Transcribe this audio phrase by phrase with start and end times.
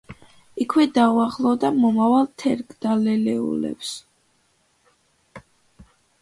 [0.63, 3.93] იქვე დაუახლოვდა მომავალ „თერგდალეულებს“.